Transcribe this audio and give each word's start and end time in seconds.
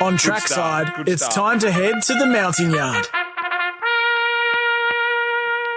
On 0.00 0.18
start, 0.18 0.42
trackside, 0.42 1.08
it's 1.08 1.24
start. 1.24 1.34
time 1.34 1.58
to 1.60 1.70
head 1.70 2.02
to 2.02 2.14
the 2.14 2.26
mounting 2.26 2.70
yard. 2.70 3.06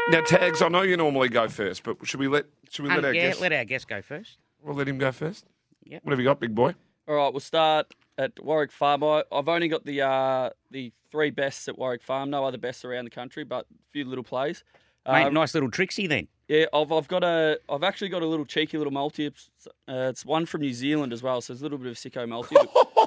Now, 0.10 0.22
tags. 0.22 0.62
I 0.62 0.68
know 0.68 0.82
you 0.82 0.98
normally 0.98 1.30
go 1.30 1.48
first, 1.48 1.84
but 1.84 1.98
should 2.06 2.20
we 2.20 2.28
let 2.28 2.46
should 2.70 2.84
we 2.84 2.90
let 2.90 3.00
Um, 3.00 3.06
our 3.06 3.14
yeah, 3.14 3.28
guest? 3.30 3.42
let 3.42 3.54
our 3.54 3.64
guest 3.64 3.88
go 3.88 4.02
first. 4.02 4.38
We'll 4.62 4.76
let 4.76 4.88
him 4.88 4.98
go 4.98 5.12
first. 5.12 5.46
Yep. 5.86 6.04
What 6.04 6.12
have 6.12 6.20
you 6.20 6.26
got, 6.26 6.40
big 6.40 6.54
boy? 6.54 6.74
All 7.08 7.16
right, 7.16 7.32
we'll 7.32 7.40
start 7.40 7.94
at 8.18 8.34
Warwick 8.44 8.72
Farm. 8.72 9.04
I, 9.04 9.24
I've 9.32 9.48
only 9.48 9.68
got 9.70 9.86
the 9.86 10.02
uh, 10.02 10.50
the 10.72 10.92
three 11.12 11.30
bests 11.30 11.68
at 11.70 11.78
Warwick 11.78 12.04
Farm. 12.04 12.30
No 12.30 12.44
other 12.44 12.58
bests 12.58 12.84
around 12.84 13.06
the 13.06 13.12
country, 13.12 13.44
but 13.46 13.66
a 13.72 13.92
few 13.94 14.04
little 14.04 14.24
plays. 14.24 14.64
Mate, 15.08 15.26
Um, 15.28 15.34
nice 15.34 15.54
little 15.54 15.72
Trixie 15.72 16.08
then. 16.08 16.28
Yeah, 16.50 16.66
I've, 16.74 16.92
I've 16.92 17.08
got 17.08 17.24
a 17.24 17.60
I've 17.70 17.84
actually 17.84 18.10
got 18.10 18.24
a 18.24 18.26
little 18.26 18.44
cheeky 18.44 18.80
little 18.80 18.92
multi. 18.92 19.28
It's, 19.28 19.50
uh, 19.88 20.10
it's 20.10 20.26
one 20.26 20.48
from 20.48 20.62
New 20.62 20.74
Zealand 20.74 21.14
as 21.14 21.22
well, 21.22 21.42
so 21.42 21.54
it's 21.54 21.62
a 21.62 21.64
little 21.64 21.78
bit 21.78 21.88
of 21.88 21.96
sicko 21.96 22.28
multi. 22.28 22.56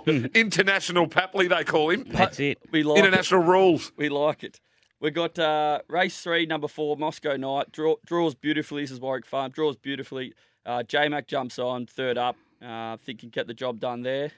International 0.39 1.09
Papley, 1.09 1.49
they 1.49 1.65
call 1.65 1.91
him. 1.91 2.05
That's 2.09 2.39
it. 2.39 2.59
we 2.71 2.85
like 2.85 2.99
International 2.99 3.43
rules. 3.43 3.91
We 3.97 4.09
like 4.09 4.45
it. 4.45 4.61
We 5.01 5.11
got 5.11 5.37
uh, 5.41 5.81
race 5.89 6.21
three, 6.21 6.47
number 6.47 6.69
four, 6.69 6.97
Moscow 6.97 7.37
Night. 7.37 7.73
Draw, 7.73 7.97
draws 8.07 8.37
beautifully. 8.37 8.85
This 8.85 8.93
is 8.93 9.01
Warwick 9.01 9.27
Farm. 9.27 9.51
Draws 9.51 9.77
beautifully. 9.77 10.35
Uh, 10.65 10.85
J 10.85 11.09
Mac 11.09 11.27
jumps 11.27 11.59
on 11.59 11.87
third 11.87 12.17
up. 12.17 12.37
Uh, 12.63 12.95
I 12.95 12.99
think 13.03 13.21
he 13.21 13.27
can 13.27 13.31
get 13.31 13.49
the 13.49 13.55
job 13.55 13.81
done 13.81 14.03
there. 14.03 14.31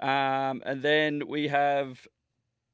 Um, 0.00 0.64
and 0.66 0.82
then 0.82 1.28
we 1.28 1.46
have 1.46 2.04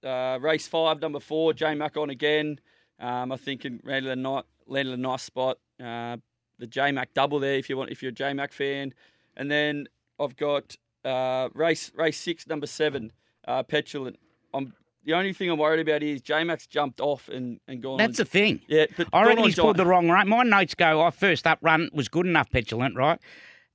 uh, 0.02 0.38
race 0.40 0.66
five, 0.66 1.02
number 1.02 1.20
four, 1.20 1.52
J 1.52 1.74
Mac 1.74 1.98
on 1.98 2.08
again. 2.08 2.58
Um, 2.98 3.30
I 3.32 3.36
think 3.36 3.66
in 3.66 3.80
landed 3.84 4.10
a 4.10 4.16
nice, 4.16 4.44
landed 4.68 4.94
a 4.94 4.96
nice 4.96 5.22
spot. 5.22 5.58
Uh, 5.82 6.16
the 6.58 6.66
J 6.66 6.92
Mac 6.92 7.14
double 7.14 7.38
there 7.38 7.54
if 7.54 7.68
you 7.70 7.76
want 7.76 7.90
if 7.90 8.02
you're 8.02 8.10
a 8.10 8.14
J 8.14 8.32
Mac 8.32 8.52
fan. 8.52 8.92
And 9.36 9.50
then 9.50 9.86
I've 10.18 10.36
got 10.36 10.76
uh, 11.04 11.48
race 11.54 11.92
race 11.94 12.18
six, 12.18 12.46
number 12.46 12.66
seven, 12.66 13.12
uh, 13.46 13.62
Petulant. 13.62 14.18
I'm 14.52 14.74
the 15.04 15.14
only 15.14 15.32
thing 15.32 15.50
I'm 15.50 15.58
worried 15.58 15.80
about 15.80 16.02
is 16.02 16.20
J 16.20 16.44
Mac's 16.44 16.66
jumped 16.66 17.00
off 17.00 17.28
and, 17.28 17.60
and 17.68 17.82
gone. 17.82 17.98
That's 17.98 18.18
the 18.18 18.24
thing. 18.24 18.60
yeah. 18.68 18.86
But 18.96 19.08
I 19.12 19.24
reckon 19.24 19.44
he's 19.44 19.54
pulled 19.54 19.76
the 19.76 19.86
wrong 19.86 20.10
run. 20.10 20.28
My 20.28 20.42
notes 20.42 20.74
go, 20.74 21.02
I 21.02 21.10
first 21.10 21.46
up 21.46 21.58
run 21.62 21.88
was 21.92 22.08
good 22.08 22.26
enough, 22.26 22.50
petulant, 22.50 22.96
right? 22.96 23.18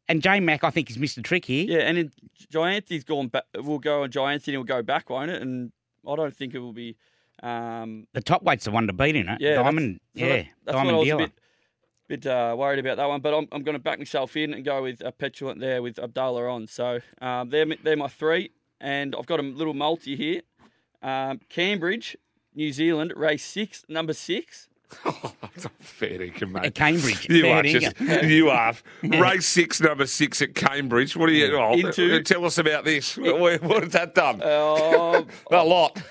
And 0.09 0.21
J 0.21 0.41
Mac, 0.41 0.63
I 0.63 0.69
think, 0.69 0.89
has 0.89 0.97
missed 0.97 1.17
a 1.17 1.21
trick 1.21 1.45
here. 1.45 1.65
Yeah, 1.65 1.85
and 1.85 1.97
then 1.97 2.11
Gianti's 2.51 3.05
gone 3.05 3.29
back. 3.29 3.45
Will 3.55 3.79
go 3.79 4.03
on 4.03 4.11
Gianti 4.11 4.47
and 4.47 4.55
he'll 4.55 4.63
go 4.63 4.83
back, 4.83 5.09
won't 5.09 5.31
it? 5.31 5.41
And 5.41 5.71
I 6.07 6.15
don't 6.15 6.35
think 6.35 6.53
it 6.53 6.59
will 6.59 6.73
be. 6.73 6.97
Um, 7.43 8.07
The 8.13 8.21
top 8.21 8.41
weight's 8.43 8.65
the 8.65 8.71
one 8.71 8.87
to 8.87 8.93
beat 8.93 9.15
in 9.15 9.27
it. 9.29 9.41
Yeah, 9.41 9.49
that's- 9.55 9.65
Diamond, 9.65 9.99
so 10.15 10.25
yeah, 10.25 10.27
that- 10.37 10.45
that's 10.65 10.75
Diamond 10.77 10.87
what 10.87 10.93
I 10.93 10.97
was 10.99 11.07
dealer. 11.07 11.23
a 11.23 11.27
bit, 12.07 12.21
bit 12.21 12.25
uh, 12.27 12.55
worried 12.57 12.79
about 12.79 12.97
that 12.97 13.07
one. 13.07 13.21
But 13.21 13.33
I'm, 13.37 13.47
I'm 13.51 13.63
going 13.63 13.75
to 13.75 13.83
back 13.83 13.99
myself 13.99 14.35
in 14.37 14.53
and 14.53 14.63
go 14.63 14.81
with 14.83 15.01
a 15.05 15.11
petulant 15.11 15.59
there 15.59 15.81
with 15.81 15.99
Abdallah 15.99 16.47
on. 16.49 16.67
So 16.67 16.99
um, 17.21 17.49
they're 17.49 17.65
my- 17.65 17.77
they're 17.83 17.97
my 17.97 18.07
three, 18.07 18.51
and 18.79 19.15
I've 19.15 19.25
got 19.25 19.39
a 19.39 19.43
little 19.43 19.73
multi 19.73 20.15
here. 20.15 20.41
Um, 21.01 21.41
Cambridge, 21.49 22.15
New 22.55 22.71
Zealand, 22.71 23.11
race 23.15 23.43
six, 23.43 23.83
number 23.89 24.13
six. 24.13 24.69
Fair 25.79 26.19
dinkum, 26.19 26.51
mate. 26.51 26.65
At 26.65 26.75
Cambridge, 26.75 27.29
You 27.29 27.41
fair 27.43 27.57
are 27.57 27.63
just, 27.63 27.99
you 28.23 28.49
are. 28.49 28.73
Race 29.03 29.45
six, 29.45 29.79
number 29.79 30.05
six 30.07 30.41
at 30.41 30.55
Cambridge. 30.55 31.15
What 31.15 31.27
do 31.27 31.33
you, 31.33 31.55
oh, 31.57 31.73
Into- 31.73 32.21
tell 32.23 32.45
us 32.45 32.57
about 32.57 32.85
this. 32.85 33.17
What, 33.17 33.61
what 33.61 33.83
has 33.83 33.93
that 33.93 34.15
done? 34.15 34.41
Uh, 34.41 35.23
a 35.51 35.63
lot. 35.63 36.01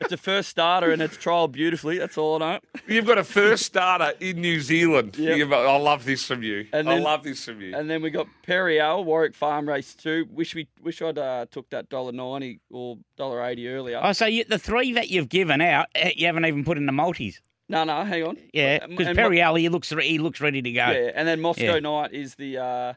it's 0.00 0.12
a 0.12 0.16
first 0.16 0.48
starter 0.48 0.90
and 0.90 1.00
it's 1.00 1.16
trialled 1.16 1.52
beautifully. 1.52 1.98
That's 1.98 2.18
all 2.18 2.42
I 2.42 2.54
know. 2.54 2.60
You've 2.86 3.06
got 3.06 3.18
a 3.18 3.24
first 3.24 3.64
starter 3.64 4.12
in 4.20 4.40
New 4.40 4.60
Zealand. 4.60 5.16
Yep. 5.16 5.52
I 5.52 5.76
love 5.78 6.04
this 6.04 6.24
from 6.24 6.42
you. 6.42 6.66
And 6.72 6.88
I 6.88 6.94
then- 6.94 7.02
love 7.04 7.22
this 7.22 7.44
from 7.44 7.60
you. 7.60 7.76
And 7.76 7.88
then 7.88 8.02
we 8.02 8.10
got 8.10 8.26
Perry 8.42 8.80
Owl, 8.80 9.04
Warwick 9.04 9.34
Farm 9.34 9.68
Race 9.68 9.94
Two. 9.94 10.26
Wish 10.30 10.54
we 10.54 10.66
wish 10.82 11.00
I'd 11.02 11.18
uh, 11.18 11.46
took 11.50 11.68
that 11.70 11.88
dollar 11.88 12.12
ninety 12.12 12.60
or 12.70 12.98
dollar 13.16 13.44
eighty 13.44 13.68
earlier. 13.68 14.00
Oh, 14.02 14.12
so 14.12 14.26
you, 14.26 14.44
the 14.44 14.58
three 14.58 14.92
that 14.94 15.08
you've 15.10 15.28
given 15.28 15.60
out, 15.60 15.86
eh, 15.94 16.12
you 16.16 16.26
haven't 16.26 16.44
even 16.46 16.64
put 16.64 16.76
in 16.78 16.86
the 16.86 16.92
multis. 16.92 17.40
No, 17.68 17.84
no, 17.84 18.04
hang 18.04 18.22
on. 18.24 18.36
Yeah, 18.52 18.86
because 18.86 19.14
Perry 19.16 19.36
Mo- 19.38 19.42
Alley, 19.42 19.62
he 19.62 19.68
looks 19.68 19.90
he 19.90 20.18
looks 20.18 20.40
ready 20.40 20.62
to 20.62 20.72
go. 20.72 20.86
Yeah, 20.90 21.10
and 21.14 21.26
then 21.28 21.40
Moscow 21.40 21.74
Yeah. 21.74 21.78
Night 21.80 22.12
is 22.12 22.34
the 22.34 22.58
uh, 22.58 22.92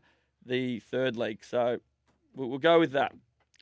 the 0.46 0.80
third 0.80 1.18
leg. 1.18 1.44
So 1.44 1.78
we'll, 2.36 2.50
we'll 2.50 2.60
go 2.60 2.80
with 2.80 2.92
that. 2.94 3.14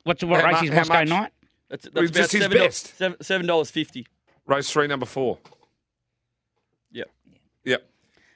What's 0.04 0.22
what 0.24 0.40
How 0.42 0.48
race 0.52 0.62
mu- 0.62 0.68
is 0.68 0.74
Moscow 0.74 0.94
much? 1.00 1.08
Night? 1.08 1.32
That's, 1.68 1.88
Well, 1.92 2.04
that's 2.04 2.16
just 2.16 2.32
his 2.32 2.42
seven 2.42 2.58
best. 2.58 2.96
Seven, 2.96 3.16
seven 3.22 3.46
dollars 3.46 3.70
fifty. 3.70 4.06
Race 4.46 4.70
three, 4.70 4.86
number 4.86 5.06
four. 5.06 5.38
Yep. 6.92 7.10
Yep. 7.64 7.82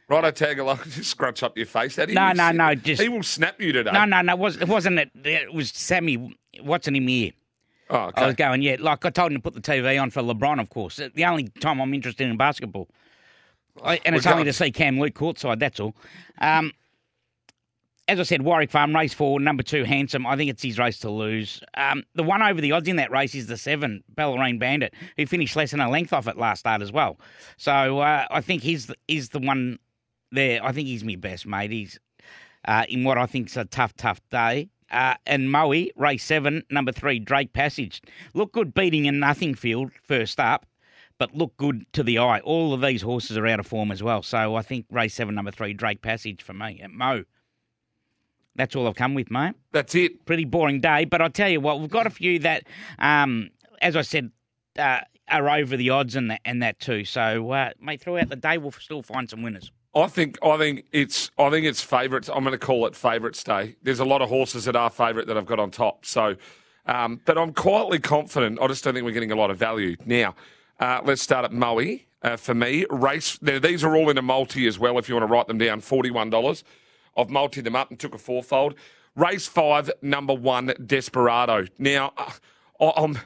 Righto, 0.09 0.31
tag 0.31 0.59
along. 0.59 0.79
Just 0.91 1.11
scrunch 1.11 1.43
up 1.43 1.57
your 1.57 1.67
face. 1.67 1.97
That 1.97 2.11
he 2.11 2.15
No, 2.15 2.33
no, 2.33 2.53
no, 2.53 2.75
just- 2.75 3.01
he 3.01 3.09
will 3.09 3.23
snap 3.23 3.59
you 3.61 3.73
today. 3.73 3.91
No, 3.91 4.05
no, 4.05 4.21
no. 4.21 4.35
It, 4.35 4.39
was, 4.39 4.57
it 4.59 4.69
wasn't 4.69 4.99
it. 4.99 5.11
It 5.25 5.53
was 5.53 5.71
Sammy 5.71 6.37
Watson 6.61 6.95
him 6.95 7.09
here. 7.09 7.33
Oh, 7.91 8.11
I 8.15 8.27
was 8.27 8.35
going, 8.35 8.63
yeah, 8.63 8.77
like 8.81 9.05
I 9.05 9.11
told 9.11 9.33
him 9.33 9.39
to 9.39 9.43
put 9.43 9.55
the 9.55 9.61
TV 9.61 10.01
on 10.01 10.11
for 10.11 10.23
LeBron, 10.23 10.61
of 10.61 10.71
course. 10.71 11.01
The 11.15 11.25
only 11.25 11.49
time 11.61 11.81
I'm 11.81 11.93
interested 11.93 12.29
in 12.29 12.37
basketball. 12.37 12.89
I, 13.83 14.01
and 14.05 14.15
it's 14.17 14.25
We're 14.25 14.33
only 14.33 14.45
going- 14.45 14.53
to 14.53 14.59
see 14.59 14.71
Cam 14.71 14.99
Luke 15.01 15.15
courtside, 15.15 15.59
that's 15.59 15.81
all. 15.81 15.95
Um, 16.41 16.73
as 18.07 18.21
I 18.21 18.23
said, 18.23 18.43
Warwick 18.43 18.71
Farm, 18.71 18.95
race 18.95 19.15
four, 19.15 19.41
number 19.41 19.63
two, 19.63 19.85
Handsome. 19.85 20.27
I 20.27 20.37
think 20.37 20.51
it's 20.51 20.63
his 20.63 20.79
race 20.79 20.99
to 21.01 21.11
lose. 21.11 21.61
Um, 21.75 22.05
the 22.15 22.23
one 22.23 22.43
over 22.43 22.61
the 22.61 22.73
odds 22.73 22.87
in 22.87 22.97
that 22.97 23.11
race 23.11 23.35
is 23.35 23.47
the 23.47 23.57
seven, 23.57 24.05
Ballerine 24.15 24.59
Bandit, 24.59 24.93
who 25.17 25.27
finished 25.27 25.57
less 25.57 25.71
than 25.71 25.81
a 25.81 25.89
length 25.89 26.13
off 26.13 26.29
at 26.29 26.37
last 26.37 26.61
start 26.61 26.83
as 26.83 26.93
well. 26.93 27.19
So 27.57 28.01
uh, 28.01 28.27
I 28.31 28.41
think 28.43 28.63
he's 28.63 28.87
the, 28.87 28.97
he's 29.09 29.31
the 29.31 29.39
one 29.39 29.79
there. 30.33 30.63
I 30.63 30.73
think 30.73 30.87
he's 30.87 31.03
my 31.03 31.17
best, 31.17 31.47
mate. 31.47 31.71
He's 31.71 31.99
uh, 32.67 32.85
in 32.91 33.05
what 33.05 33.17
I 33.17 33.25
think 33.25 33.49
is 33.49 33.57
a 33.57 33.65
tough, 33.65 33.97
tough 33.97 34.21
day. 34.31 34.69
Uh, 34.91 35.15
and 35.27 35.51
Moe, 35.51 35.87
race 35.97 36.25
seven, 36.25 36.63
number 36.71 36.93
three, 36.93 37.19
Drake 37.19 37.53
Passage. 37.53 38.03
Look 38.35 38.53
good 38.53 38.75
beating 38.75 39.07
in 39.07 39.19
nothing 39.19 39.55
field 39.55 39.91
first 40.03 40.39
up, 40.39 40.67
but 41.19 41.35
look 41.35 41.57
good 41.57 41.87
to 41.95 42.03
the 42.03 42.19
eye. 42.19 42.41
All 42.41 42.73
of 42.73 42.81
these 42.81 43.03
horses 43.03 43.37
are 43.37 43.47
out 43.47 43.61
of 43.61 43.67
form 43.67 43.91
as 43.91 44.03
well. 44.03 44.23
So 44.23 44.55
I 44.55 44.63
think 44.63 44.87
race 44.91 45.15
seven, 45.15 45.35
number 45.35 45.51
three, 45.51 45.73
Drake 45.73 46.03
Passage 46.03 46.43
for 46.43 46.53
me 46.53 46.81
at 46.83 46.91
Moe. 46.91 47.25
That's 48.57 48.77
all 48.77 48.87
I've 48.87 48.95
come 48.95 49.15
with, 49.15 49.31
mate. 49.31 49.55
That's 49.73 49.95
it. 49.97 50.25
Pretty 50.27 50.45
boring 50.45 50.81
day, 50.81 51.07
but 51.07 51.21
I 51.21 51.29
tell 51.29 51.49
you 51.49 51.61
what, 51.61 51.81
we've 51.81 51.91
got 51.91 52.07
a 52.07 52.11
few 52.11 52.39
that, 52.41 52.65
um, 53.01 53.51
as 53.83 53.97
I 53.97 54.03
said, 54.03 54.31
uh, 54.79 55.01
are 55.29 55.49
over 55.49 55.77
the 55.77 55.91
odds 55.91 56.15
and 56.15 56.31
that, 56.31 56.41
and 56.45 56.63
that 56.63 56.79
too. 56.79 57.05
So, 57.05 57.51
uh, 57.51 57.71
mate, 57.81 58.01
throughout 58.01 58.29
the 58.29 58.37
day, 58.37 58.59
we'll 58.59 58.71
still 58.73 59.03
find 59.03 59.29
some 59.29 59.43
winners. 59.43 59.73
I 59.97 60.07
think 60.09 60.39
I 60.43 60.57
think 60.59 60.85
it's 60.93 61.31
I 61.39 61.51
think 61.51 61.67
it's 61.67 61.83
favourites. 61.83 62.29
I'm 62.29 62.43
going 62.45 62.53
to 62.53 62.59
call 62.59 62.87
it 62.87 62.97
favourites 62.97 63.43
day. 63.45 63.77
There's 63.83 64.01
a 64.01 64.05
lot 64.05 64.23
of 64.23 64.29
horses 64.29 64.65
that 64.65 64.77
are 64.77 64.91
favourite 64.91 65.27
that 65.29 65.37
I've 65.37 65.47
got 65.47 65.59
on 65.61 65.71
top. 65.71 66.05
So, 66.05 66.37
um, 66.87 67.21
but 67.25 67.39
I'm 67.39 67.53
quietly 67.53 67.99
confident. 68.01 68.59
I 68.61 68.67
just 68.67 68.83
don't 68.85 68.95
think 68.95 69.05
we're 69.05 69.13
getting 69.13 69.33
a 69.33 69.37
lot 69.37 69.51
of 69.51 69.59
value 69.59 69.97
now. 70.05 70.35
Uh, 70.81 71.01
let's 71.05 71.23
start 71.23 71.45
at 71.45 71.53
Moe. 71.53 71.99
Uh, 72.23 72.37
for 72.37 72.55
me, 72.55 72.87
race. 72.91 73.41
Now, 73.43 73.59
these 73.59 73.85
are 73.85 73.95
all 73.95 74.09
in 74.09 74.17
a 74.19 74.23
multi 74.23 74.67
as 74.67 74.79
well. 74.79 74.99
If 74.99 75.09
you 75.09 75.15
want 75.15 75.29
to 75.29 75.33
write 75.33 75.47
them 75.47 75.59
down, 75.59 75.81
forty-one 75.81 76.31
dollars. 76.31 76.65
I've 77.17 77.31
multi 77.31 77.61
them 77.61 77.77
up 77.77 77.91
and 77.91 78.01
took 78.01 78.15
a 78.15 78.19
fourfold. 78.19 78.75
Race 79.15 79.47
five, 79.47 79.91
number 80.03 80.35
one, 80.35 80.73
Desperado. 80.85 81.67
Now, 81.79 82.13
uh, 82.17 82.33
I- 82.81 82.93
I'm 82.97 83.19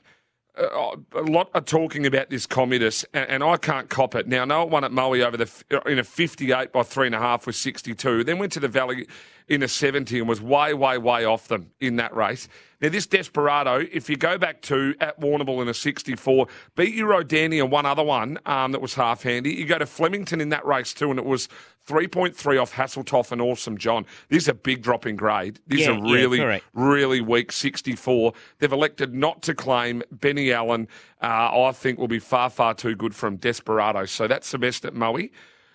uh, 0.59 0.97
a 1.13 1.23
lot 1.23 1.51
are 1.55 1.61
talking 1.61 2.07
about 2.07 2.31
this 2.31 2.47
Commodus, 2.47 3.05
and, 3.13 3.29
and 3.29 3.45
I 3.45 3.57
can't 3.57 3.89
cop 3.89 4.15
it. 4.15 4.27
Now, 4.27 4.45
know 4.45 4.63
it 4.63 4.71
won 4.71 4.85
at 4.85 4.93
Moe 4.93 5.15
over 5.15 5.37
the 5.37 5.83
in 5.87 5.99
a 5.99 6.05
58 6.05 6.73
by 6.73 6.83
three 6.83 7.07
and 7.07 7.15
a 7.15 7.19
half 7.19 7.47
with 7.47 7.57
62. 7.57 8.25
Then 8.25 8.39
went 8.39 8.53
to 8.53 8.61
the 8.61 8.69
Valley 8.69 9.07
in 9.49 9.63
a 9.63 9.69
70 9.69 10.19
and 10.19 10.29
was 10.29 10.41
way, 10.41 10.75
way, 10.75 10.99
way 10.99 11.25
off 11.25 11.49
them 11.49 11.71
in 11.81 11.97
that 11.97 12.15
race. 12.15 12.49
Now, 12.81 12.91
this 12.91 13.07
Desperado, 13.07 13.85
if 13.91 14.09
you 14.09 14.17
go 14.17 14.39
back 14.39 14.63
to 14.63 14.95
at 15.01 15.19
Warrnambool 15.21 15.63
in 15.63 15.69
a 15.69 15.75
64, 15.75 16.47
beat 16.77 16.95
Eurodani 16.95 17.61
and 17.61 17.73
one 17.73 17.87
other 17.87 18.05
one 18.05 18.39
um, 18.47 18.73
that 18.73 18.81
was 18.81 18.95
half 18.95 19.23
handy. 19.25 19.53
You 19.55 19.65
go 19.65 19.79
to 19.79 19.87
Flemington 19.87 20.41
in 20.41 20.51
that 20.51 20.65
race 20.65 20.95
too, 20.95 21.11
and 21.11 21.19
it 21.19 21.25
was 21.25 21.49
3.3 21.89 22.61
off 22.63 22.75
Hasseltoff 22.75 23.33
and 23.33 23.41
Awesome 23.41 23.79
John. 23.79 24.05
This 24.29 24.45
is 24.45 24.49
a 24.49 24.55
big 24.55 24.83
drop 24.83 25.07
in 25.07 25.17
grade. 25.17 25.59
This 25.67 25.81
Yeah, 25.81 25.93
is 25.93 25.99
a 25.99 26.03
really, 26.03 26.39
correct. 26.39 26.65
really 26.75 27.21
weak 27.21 27.51
64. 27.51 28.33
They've 28.59 28.71
elected 28.73 29.13
not 29.15 29.43
to 29.43 29.55
claim 29.55 30.03
Benny 30.13 30.53
Allen. 30.53 30.87
Uh, 31.21 31.63
I 31.67 31.73
think 31.73 31.99
will 31.99 32.07
be 32.07 32.19
far, 32.21 32.51
far 32.51 32.75
too 32.75 32.95
good 32.95 33.15
from 33.15 33.37
Desperado. 33.37 34.05
So 34.05 34.29
that's 34.29 34.51
the 34.53 34.59
best 34.59 34.85
at 34.85 34.95
Moe. 34.95 35.19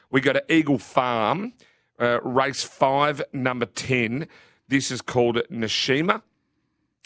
We 0.10 0.22
go 0.22 0.32
to 0.32 0.54
Eagle 0.54 0.78
Farm, 0.78 1.54
uh, 2.04 2.20
race 2.22 2.64
five, 2.64 3.22
number 3.32 3.66
10. 3.66 4.28
This 4.68 4.92
is 4.92 5.02
called 5.02 5.38
Nashima. 5.50 6.22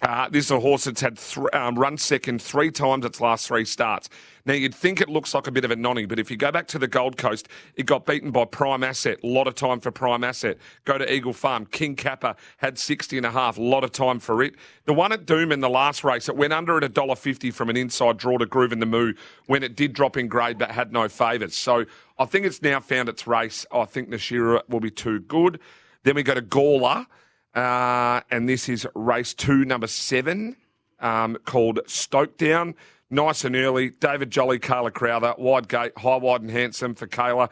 Uh, 0.04 0.30
this 0.30 0.46
is 0.46 0.52
a 0.52 0.60
horse 0.60 0.84
that's 0.84 1.02
had 1.02 1.18
th- 1.18 1.48
um, 1.54 1.74
run 1.74 1.98
second 1.98 2.40
three 2.40 2.70
times 2.70 3.04
its 3.04 3.20
last 3.20 3.48
three 3.48 3.66
starts. 3.66 4.10
Now, 4.46 4.54
you'd 4.54 4.76
think 4.76 5.02
it 5.02 5.10
looks 5.10 5.34
like 5.34 5.48
a 5.48 5.52
bit 5.52 5.66
of 5.66 5.72
a 5.72 5.76
nonny, 5.76 6.06
but 6.06 6.20
if 6.20 6.30
you 6.30 6.38
go 6.38 6.52
back 6.52 6.68
to 6.68 6.80
the 6.80 6.88
Gold 6.88 7.18
Coast, 7.18 7.50
it 7.76 7.88
got 7.88 8.06
beaten 8.06 8.30
by 8.30 8.46
Prime 8.46 8.84
Asset. 8.84 9.18
A 9.24 9.28
lot 9.28 9.48
of 9.48 9.56
time 9.56 9.80
for 9.80 9.90
Prime 9.90 10.24
Asset. 10.24 10.60
Go 10.86 11.00
to 11.00 11.12
Eagle 11.12 11.34
Farm. 11.34 11.66
King 11.66 11.96
Kappa 11.96 12.36
had 12.58 12.78
60 12.78 13.18
and 13.18 13.26
a 13.26 13.32
half. 13.32 13.58
A 13.58 13.62
lot 13.62 13.84
of 13.84 13.92
time 13.92 14.20
for 14.20 14.44
it. 14.44 14.54
The 14.86 14.94
one 14.94 15.12
at 15.12 15.26
Doomben 15.26 15.62
the 15.62 15.70
last 15.70 16.04
race, 16.04 16.30
it 16.30 16.38
went 16.38 16.54
under 16.54 16.78
at 16.78 16.94
$1.50 16.94 17.52
from 17.52 17.72
an 17.72 17.76
inside 17.76 18.18
draw 18.18 18.38
to 18.38 18.46
Groove 18.46 18.72
in 18.72 18.80
the 18.80 18.86
Moo 18.86 19.14
when 19.48 19.64
it 19.64 19.76
did 19.76 19.94
drop 19.94 20.16
in 20.16 20.28
grade 20.28 20.60
but 20.60 20.70
had 20.70 20.94
no 20.94 21.10
favours. 21.10 21.56
So 21.56 21.86
I 22.20 22.26
think 22.26 22.46
it's 22.46 22.62
now 22.62 22.80
found 22.80 23.10
its 23.10 23.26
race. 23.26 23.66
I 23.72 23.86
think 23.86 24.10
Nashira 24.10 24.62
will 24.70 24.80
be 24.80 24.92
too 24.92 25.22
good. 25.22 25.60
Then 26.04 26.14
we 26.14 26.22
go 26.22 26.36
to 26.36 26.42
Gawler. 26.42 27.08
Uh, 27.58 28.22
and 28.30 28.48
this 28.48 28.70
is 28.70 28.86
race 28.94 29.34
two, 29.34 29.66
number 29.66 29.88
seven. 29.88 30.56
um, 31.00 31.38
called 31.46 31.80
Stoke 31.88 32.38
Down. 32.38 32.76
Nice 33.10 33.44
and 33.46 33.56
early. 33.56 33.92
David 33.92 34.32
Jolly, 34.32 34.60
Kayla 34.60 34.94
Crowther, 34.94 35.34
wide 35.38 35.68
gate, 35.68 35.94
high, 35.98 36.18
wide, 36.18 36.42
and 36.42 36.52
handsome 36.52 36.94
for 36.96 37.08
Kayla. 37.08 37.50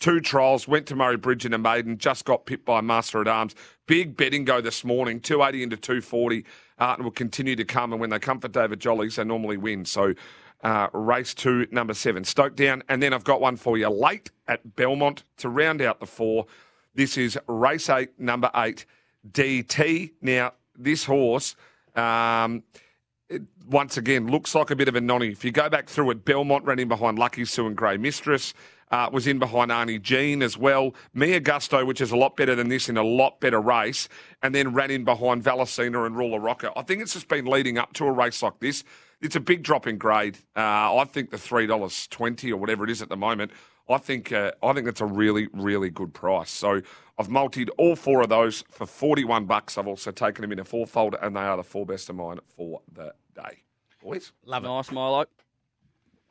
Two 0.00 0.20
trials, 0.20 0.68
went 0.68 0.86
to 0.86 0.94
Murray 0.96 1.16
Bridge 1.16 1.44
in 1.44 1.52
a 1.54 1.58
maiden, 1.58 1.98
just 1.98 2.24
got 2.24 2.46
pipped 2.46 2.64
by 2.64 2.80
Master 2.80 3.20
at 3.20 3.26
Arms. 3.26 3.56
Big 3.86 4.16
betting 4.16 4.44
go 4.44 4.60
this 4.60 4.84
morning, 4.84 5.18
280 5.20 5.62
into 5.64 5.76
240, 5.76 6.44
uh, 6.78 6.94
and 6.96 7.04
will 7.04 7.10
continue 7.10 7.56
to 7.56 7.64
come. 7.64 7.92
And 7.92 8.00
when 8.00 8.10
they 8.10 8.20
come 8.20 8.38
for 8.38 8.48
David 8.48 8.78
Jollies, 8.80 9.16
they 9.16 9.24
normally 9.24 9.56
win. 9.56 9.84
So 9.84 10.14
uh, 10.62 10.88
race 10.92 11.34
two, 11.34 11.66
number 11.72 11.94
seven, 11.94 12.22
Stoke 12.24 12.54
down. 12.54 12.84
And 12.88 13.02
then 13.02 13.12
I've 13.12 13.24
got 13.24 13.40
one 13.40 13.56
for 13.56 13.76
you 13.76 13.88
late 13.88 14.30
at 14.46 14.76
Belmont 14.76 15.24
to 15.38 15.48
round 15.48 15.82
out 15.82 15.98
the 15.98 16.06
four. 16.06 16.46
This 16.94 17.16
is 17.16 17.36
race 17.48 17.88
eight, 17.88 18.10
number 18.20 18.50
eight, 18.54 18.86
DT. 19.32 20.12
Now, 20.20 20.52
this 20.76 21.04
horse. 21.04 21.56
Um, 21.94 22.62
once 23.68 23.96
again, 23.96 24.28
looks 24.28 24.54
like 24.54 24.70
a 24.70 24.76
bit 24.76 24.88
of 24.88 24.96
a 24.96 25.00
nonny. 25.00 25.28
If 25.28 25.44
you 25.44 25.52
go 25.52 25.68
back 25.68 25.88
through 25.88 26.10
it, 26.12 26.24
Belmont 26.24 26.64
ran 26.64 26.78
in 26.78 26.88
behind 26.88 27.18
Lucky 27.18 27.44
Sue 27.44 27.66
and 27.66 27.76
Grey 27.76 27.96
Mistress. 27.96 28.54
Uh, 28.90 29.10
was 29.12 29.26
in 29.26 29.38
behind 29.38 29.70
Arnie 29.70 30.00
Jean 30.00 30.42
as 30.42 30.56
well. 30.56 30.94
Mia 31.12 31.40
Gusto, 31.40 31.84
which 31.84 32.00
is 32.00 32.10
a 32.10 32.16
lot 32.16 32.36
better 32.36 32.54
than 32.54 32.70
this 32.70 32.88
in 32.88 32.96
a 32.96 33.02
lot 33.02 33.38
better 33.38 33.60
race, 33.60 34.08
and 34.42 34.54
then 34.54 34.72
ran 34.72 34.90
in 34.90 35.04
behind 35.04 35.44
Valicina 35.44 36.06
and 36.06 36.16
Ruler 36.16 36.40
Rocker. 36.40 36.70
I 36.74 36.80
think 36.80 37.02
it's 37.02 37.12
just 37.12 37.28
been 37.28 37.44
leading 37.44 37.76
up 37.76 37.92
to 37.94 38.06
a 38.06 38.12
race 38.12 38.42
like 38.42 38.60
this. 38.60 38.84
It's 39.20 39.36
a 39.36 39.40
big 39.40 39.62
drop 39.62 39.86
in 39.86 39.98
grade. 39.98 40.38
Uh, 40.56 40.96
I 40.96 41.04
think 41.04 41.30
the 41.30 41.36
three 41.36 41.66
dollars 41.66 42.06
twenty 42.06 42.50
or 42.50 42.56
whatever 42.56 42.82
it 42.84 42.90
is 42.90 43.02
at 43.02 43.10
the 43.10 43.16
moment. 43.16 43.50
I 43.88 43.98
think 43.98 44.32
uh, 44.32 44.52
I 44.62 44.72
think 44.72 44.84
that's 44.86 45.00
a 45.00 45.06
really 45.06 45.48
really 45.52 45.90
good 45.90 46.12
price. 46.14 46.50
So 46.50 46.82
I've 47.18 47.28
multied 47.30 47.70
all 47.78 47.96
four 47.96 48.22
of 48.22 48.28
those 48.28 48.64
for 48.70 48.86
forty 48.86 49.24
one 49.24 49.46
bucks. 49.46 49.78
I've 49.78 49.86
also 49.86 50.10
taken 50.10 50.42
them 50.42 50.52
in 50.52 50.58
a 50.58 50.64
fourfold, 50.64 51.16
and 51.20 51.34
they 51.36 51.40
are 51.40 51.56
the 51.56 51.64
four 51.64 51.86
best 51.86 52.08
of 52.10 52.16
mine 52.16 52.38
for 52.56 52.82
the 52.92 53.14
day. 53.34 53.62
Boys, 54.02 54.32
Love 54.44 54.64
it. 54.64 54.68
Nice, 54.68 54.92
Milo. 54.92 55.24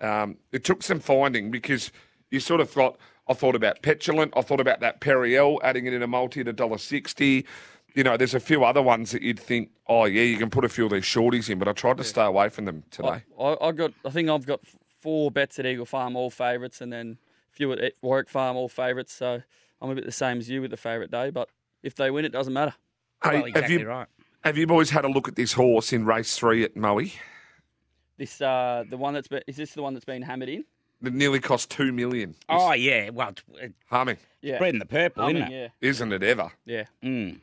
um, 0.01 0.37
it 0.51 0.63
took 0.63 0.83
some 0.83 0.99
finding 0.99 1.51
because 1.51 1.91
you 2.31 2.39
sort 2.39 2.61
of 2.61 2.69
thought 2.69 2.97
I 3.27 3.33
thought 3.33 3.55
about 3.55 3.81
petulant, 3.81 4.33
I 4.37 4.41
thought 4.41 4.59
about 4.59 4.79
that 4.79 5.01
Periel, 5.01 5.59
adding 5.63 5.85
it 5.85 5.93
in 5.93 6.01
a 6.01 6.07
multi 6.07 6.41
at 6.41 6.47
a 6.47 6.53
dollar 6.53 6.77
sixty. 6.77 7.45
You 7.95 8.03
know, 8.03 8.15
there's 8.15 8.35
a 8.35 8.39
few 8.39 8.63
other 8.63 8.81
ones 8.81 9.11
that 9.11 9.23
you'd 9.23 9.39
think, 9.39 9.71
oh 9.87 10.05
yeah, 10.05 10.21
you 10.21 10.37
can 10.37 10.51
put 10.51 10.63
a 10.63 10.69
few 10.69 10.85
of 10.85 10.91
these 10.91 11.03
shorties 11.03 11.49
in, 11.49 11.57
but 11.57 11.67
I 11.67 11.73
tried 11.73 11.97
to 11.97 12.03
stay 12.03 12.23
away 12.23 12.49
from 12.49 12.65
them 12.65 12.83
today. 12.91 13.23
I, 13.39 13.43
I, 13.43 13.67
I 13.69 13.71
got. 13.71 13.91
I 14.05 14.11
think 14.11 14.29
I've 14.29 14.45
got 14.45 14.61
four 15.01 15.31
bets 15.31 15.57
at 15.57 15.65
Eagle 15.65 15.85
Farm, 15.85 16.15
all 16.15 16.29
favourites, 16.29 16.79
and 16.79 16.93
then 16.93 17.17
a 17.25 17.26
few 17.57 17.71
at 17.73 17.93
Warwick 18.01 18.29
Farm, 18.29 18.55
all 18.55 18.69
favourites. 18.69 19.13
So 19.13 19.41
I'm 19.81 19.89
a 19.89 19.95
bit 19.95 20.05
the 20.05 20.11
same 20.11 20.37
as 20.37 20.49
you 20.49 20.61
with 20.61 20.71
the 20.71 20.77
favourite 20.77 21.11
day. 21.11 21.29
But 21.31 21.49
if 21.83 21.95
they 21.95 22.09
win, 22.11 22.23
it 22.25 22.31
doesn't 22.31 22.53
matter. 22.53 22.75
Hey, 23.23 23.37
Well, 23.37 23.45
exactly 23.45 23.61
have 23.73 23.81
you 23.81 23.87
right. 23.87 24.07
have 24.43 24.57
you 24.57 24.67
boys 24.67 24.91
had 24.91 25.03
a 25.05 25.09
look 25.09 25.27
at 25.27 25.35
this 25.35 25.53
horse 25.53 25.91
in 25.91 26.05
race 26.05 26.37
three 26.37 26.63
at 26.63 26.75
Moe? 26.75 27.01
This 28.17 28.41
uh, 28.41 28.83
the 28.89 28.97
one 28.97 29.13
that's 29.13 29.27
been, 29.27 29.41
is 29.47 29.57
this 29.57 29.73
the 29.73 29.81
one 29.81 29.93
that's 29.93 30.05
been 30.05 30.21
hammered 30.21 30.49
in? 30.49 30.63
It 31.03 31.13
nearly 31.13 31.39
cost 31.39 31.69
two 31.69 31.91
million. 31.91 32.33
Oh, 32.49 32.73
yeah. 32.73 33.11
Well, 33.11 33.29
it's, 33.29 33.43
it's 33.59 33.73
Humming, 33.91 34.17
Yeah, 34.41 34.57
bred 34.57 34.73
in 34.73 34.79
the 34.79 34.85
purple, 34.87 35.23
I 35.23 35.27
mean, 35.27 35.37
isn't 35.37 35.51
it? 35.53 35.71
yeah, 35.81 35.89
isn't 35.89 36.11
it 36.13 36.23
ever? 36.23 36.51
yeah. 36.65 36.85
Mm. 37.03 37.39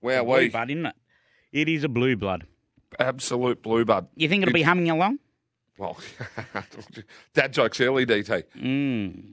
Wow, 0.00 0.22
Blue 0.24 0.36
we 0.38 0.48
blood, 0.50 0.70
isn't 0.70 0.86
it? 0.86 0.94
It 1.50 1.68
is 1.68 1.82
a 1.82 1.88
blue 1.88 2.14
blood. 2.16 2.46
absolute 3.00 3.62
blue 3.62 3.84
bud. 3.84 4.06
You 4.14 4.28
think 4.28 4.42
it'll 4.42 4.52
be 4.52 4.60
It's- 4.60 4.68
humming 4.68 4.90
along? 4.90 5.18
Well, 5.76 5.96
dad 7.34 7.52
jokes 7.52 7.80
early, 7.80 8.06
DT. 8.06 8.44
Mm. 8.56 9.24